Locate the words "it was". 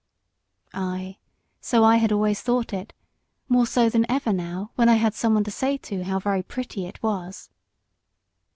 6.87-7.51